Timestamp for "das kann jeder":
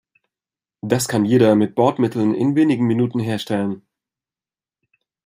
0.81-1.53